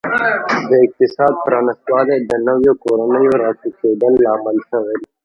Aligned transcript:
د 0.69 0.71
اقتصاد 0.85 1.33
پرانیستوالی 1.45 2.17
د 2.29 2.31
نویو 2.47 2.73
کورنیو 2.83 3.33
راټوکېدل 3.43 4.13
لامل 4.25 4.57
شول. 4.67 4.87